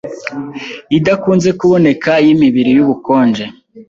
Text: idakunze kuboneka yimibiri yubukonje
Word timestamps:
idakunze 0.97 1.49
kuboneka 1.59 2.11
yimibiri 2.25 2.69
yubukonje 2.77 3.45